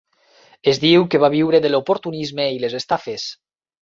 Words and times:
Es 0.71 0.79
diu 0.85 1.05
que 1.13 1.21
va 1.25 1.29
viure 1.35 1.59
de 1.65 1.73
l'oportunisme 1.73 2.47
i 2.57 2.59
les 2.65 2.77
estafes. 2.81 3.29